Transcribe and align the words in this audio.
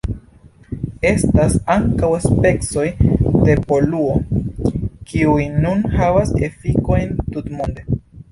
Estas 1.07 1.57
ankaŭ 1.73 2.09
specoj 2.23 2.85
de 3.49 3.57
poluo, 3.71 4.17
kiuj 5.11 5.45
nun 5.67 5.85
havas 5.99 6.33
efikojn 6.51 7.13
tutmonde. 7.37 7.87